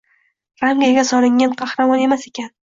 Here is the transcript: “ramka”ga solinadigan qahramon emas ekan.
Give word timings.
“ramka”ga 0.61 1.03
solinadigan 1.09 1.53
qahramon 1.61 2.03
emas 2.07 2.27
ekan. 2.33 2.51